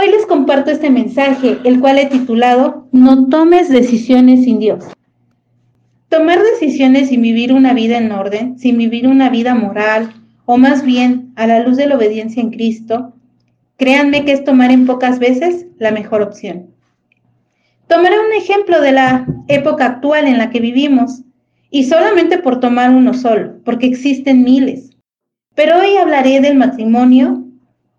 [0.00, 4.84] Hoy les comparto este mensaje, el cual he titulado No tomes decisiones sin Dios.
[6.08, 10.12] Tomar decisiones sin vivir una vida en orden, sin vivir una vida moral,
[10.44, 13.12] o más bien a la luz de la obediencia en Cristo,
[13.76, 16.68] créanme que es tomar en pocas veces la mejor opción.
[17.88, 21.22] Tomaré un ejemplo de la época actual en la que vivimos,
[21.70, 24.90] y solamente por tomar uno solo, porque existen miles.
[25.56, 27.42] Pero hoy hablaré del matrimonio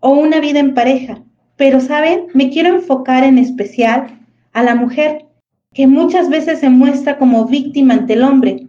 [0.00, 1.22] o una vida en pareja,
[1.56, 2.26] pero, ¿saben?
[2.34, 4.18] Me quiero enfocar en especial
[4.52, 5.26] a la mujer,
[5.72, 8.66] que muchas veces se muestra como víctima ante el hombre,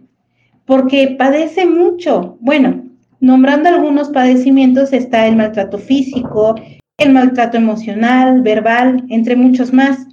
[0.66, 2.36] porque padece mucho.
[2.40, 2.84] Bueno,
[3.20, 6.54] nombrando algunos padecimientos está el maltrato físico,
[6.98, 10.06] el maltrato emocional, verbal, entre muchos más.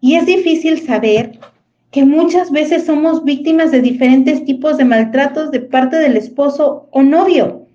[0.00, 1.38] Y es difícil saber
[1.90, 7.02] que muchas veces somos víctimas de diferentes tipos de maltratos de parte del esposo o
[7.02, 7.68] novio.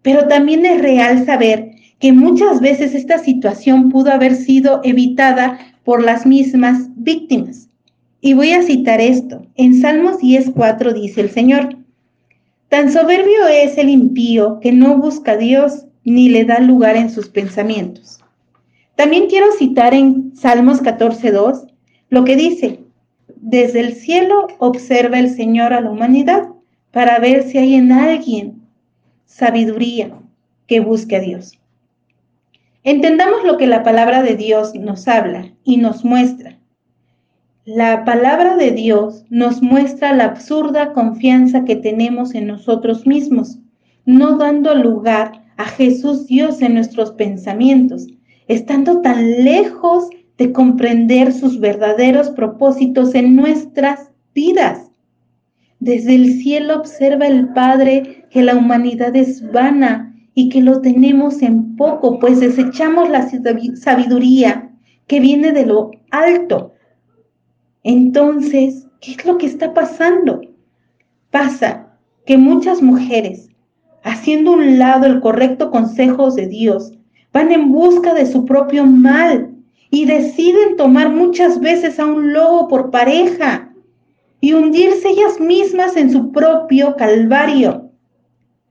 [0.00, 6.02] Pero también es real saber que muchas veces esta situación pudo haber sido evitada por
[6.02, 7.68] las mismas víctimas.
[8.20, 9.46] Y voy a citar esto.
[9.56, 11.76] En Salmos 10.4 dice el Señor,
[12.68, 17.10] Tan soberbio es el impío que no busca a Dios ni le da lugar en
[17.10, 18.20] sus pensamientos.
[18.94, 21.66] También quiero citar en Salmos 14.2
[22.10, 22.80] lo que dice,
[23.36, 26.48] Desde el cielo observa el Señor a la humanidad
[26.90, 28.62] para ver si hay en alguien
[29.24, 30.10] sabiduría
[30.66, 31.57] que busque a Dios.
[32.90, 36.58] Entendamos lo que la palabra de Dios nos habla y nos muestra.
[37.66, 43.58] La palabra de Dios nos muestra la absurda confianza que tenemos en nosotros mismos,
[44.06, 48.06] no dando lugar a Jesús Dios en nuestros pensamientos,
[48.46, 54.90] estando tan lejos de comprender sus verdaderos propósitos en nuestras vidas.
[55.78, 60.07] Desde el cielo observa el Padre que la humanidad es vana
[60.38, 63.28] y que lo tenemos en poco, pues desechamos la
[63.74, 64.70] sabiduría
[65.08, 66.74] que viene de lo alto.
[67.82, 70.40] Entonces, ¿qué es lo que está pasando?
[71.32, 71.88] Pasa
[72.24, 73.48] que muchas mujeres,
[74.04, 76.92] haciendo un lado el correcto consejo de Dios,
[77.32, 79.56] van en busca de su propio mal
[79.90, 83.72] y deciden tomar muchas veces a un lobo por pareja
[84.40, 87.90] y hundirse ellas mismas en su propio calvario.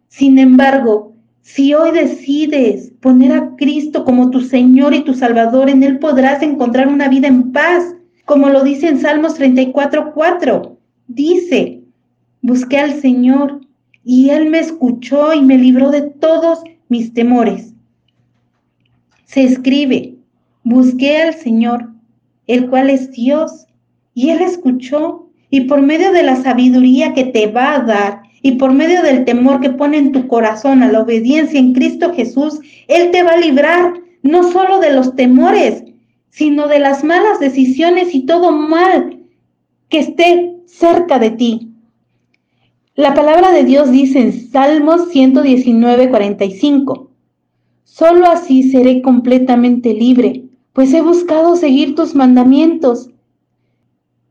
[0.07, 1.16] Sin embargo,
[1.47, 6.44] si hoy decides poner a Cristo como tu Señor y tu Salvador, en Él podrás
[6.44, 10.78] encontrar una vida en paz, como lo dice en Salmos 34, 4.
[11.07, 11.84] Dice,
[12.41, 13.62] busqué al Señor
[14.03, 16.59] y Él me escuchó y me libró de todos
[16.90, 17.74] mis temores.
[19.24, 20.16] Se escribe,
[20.66, 21.94] busqué al Señor,
[22.47, 23.68] el cual es Dios,
[24.13, 28.53] y Él escuchó, y por medio de la sabiduría que te va a dar y
[28.53, 32.59] por medio del temor que pone en tu corazón a la obediencia en Cristo Jesús,
[32.88, 33.94] Él te va a librar
[34.24, 35.84] no solo de los temores,
[36.30, 39.19] sino de las malas decisiones y todo mal
[39.90, 41.72] que esté cerca de ti.
[42.96, 47.12] La palabra de Dios dice en Salmos 119, 45,
[47.84, 50.44] Solo así seré completamente libre,
[50.74, 53.09] pues he buscado seguir tus mandamientos.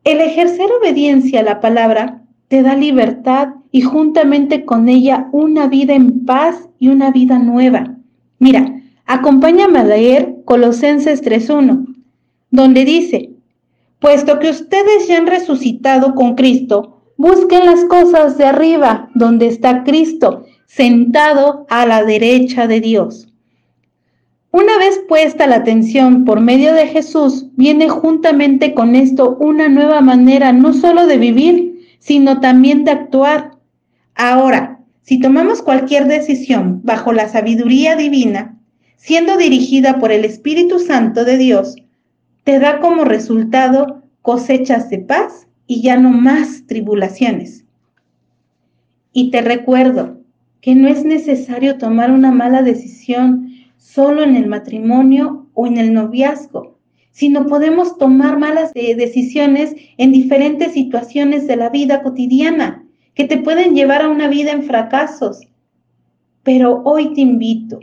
[0.07, 5.95] El ejercer obediencia a la palabra te da libertad y juntamente con ella una vida
[5.95, 7.97] en paz y una vida nueva.
[8.39, 11.93] Mira, acompáñame a leer Colosenses 3.1,
[12.53, 13.33] donde dice,
[13.99, 19.83] puesto que ustedes ya han resucitado con Cristo, busquen las cosas de arriba, donde está
[19.83, 23.27] Cristo, sentado a la derecha de Dios.
[24.57, 30.01] Una vez puesta la atención por medio de Jesús, viene juntamente con esto una nueva
[30.01, 33.51] manera no solo de vivir, sino también de actuar.
[34.15, 38.59] Ahora, si tomamos cualquier decisión bajo la sabiduría divina,
[38.97, 41.77] siendo dirigida por el Espíritu Santo de Dios,
[42.45, 47.67] te da como resultado cosechas de paz y ya no más tribulaciones.
[49.13, 50.17] Y te recuerdo
[50.63, 53.53] que no es necesario tomar una mala decisión
[53.95, 56.77] solo en el matrimonio o en el noviazgo
[57.17, 62.85] sino podemos tomar malas eh, decisiones en diferentes situaciones de la vida cotidiana
[63.15, 65.41] que te pueden llevar a una vida en fracasos.
[66.43, 67.81] Pero hoy te invito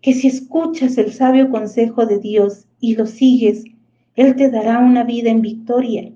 [0.00, 3.64] que si escuchas el sabio consejo de Dios y lo sigues,
[4.14, 6.12] Él te dará una vida en victoria.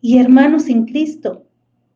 [0.00, 1.44] Y hermanos en Cristo,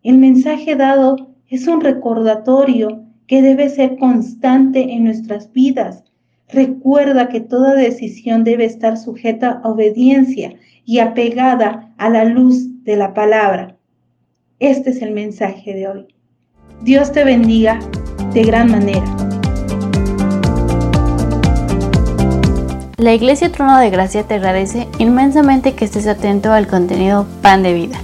[0.02, 6.04] el mensaje dado es un recordatorio que debe ser constante en nuestras vidas.
[6.50, 10.52] Recuerda que toda decisión debe estar sujeta a obediencia
[10.84, 13.78] y apegada a la luz de la palabra.
[14.58, 16.08] Este es el mensaje de hoy.
[16.82, 17.78] Dios te bendiga
[18.34, 19.04] de gran manera.
[22.98, 27.72] La Iglesia Trono de Gracia te agradece inmensamente que estés atento al contenido Pan de
[27.72, 27.98] Vida.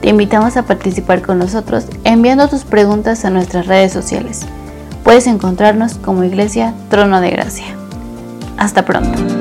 [0.00, 4.46] Te invitamos a participar con nosotros enviando tus preguntas a nuestras redes sociales.
[5.10, 7.76] Puedes encontrarnos como Iglesia Trono de Gracia.
[8.56, 9.39] Hasta pronto.